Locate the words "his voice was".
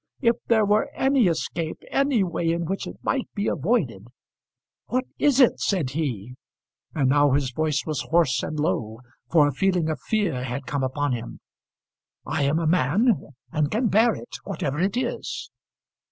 7.33-8.07